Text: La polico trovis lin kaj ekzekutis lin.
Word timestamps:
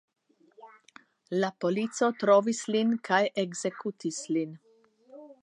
La 1.43 1.51
polico 1.65 2.09
trovis 2.23 2.63
lin 2.77 2.97
kaj 3.11 3.21
ekzekutis 3.45 4.21
lin. 4.37 4.59